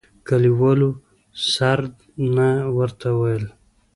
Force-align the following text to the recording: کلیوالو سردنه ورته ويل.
کلیوالو 0.27 0.89
سردنه 1.53 2.49
ورته 2.77 3.09
ويل. 3.19 3.45